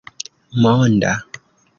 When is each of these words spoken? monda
monda 0.61 1.13